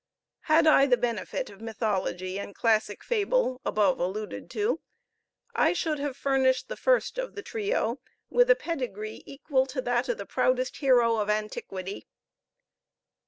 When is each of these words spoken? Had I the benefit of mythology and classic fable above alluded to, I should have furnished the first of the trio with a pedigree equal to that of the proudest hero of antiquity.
Had 0.45 0.65
I 0.65 0.87
the 0.87 0.97
benefit 0.97 1.51
of 1.51 1.61
mythology 1.61 2.39
and 2.39 2.55
classic 2.55 3.03
fable 3.03 3.61
above 3.63 3.99
alluded 3.99 4.49
to, 4.49 4.81
I 5.53 5.73
should 5.73 5.99
have 5.99 6.17
furnished 6.17 6.69
the 6.69 6.75
first 6.75 7.19
of 7.19 7.35
the 7.35 7.43
trio 7.43 7.99
with 8.27 8.49
a 8.49 8.55
pedigree 8.55 9.21
equal 9.27 9.67
to 9.67 9.81
that 9.83 10.09
of 10.09 10.17
the 10.17 10.25
proudest 10.25 10.77
hero 10.77 11.17
of 11.17 11.29
antiquity. 11.29 12.07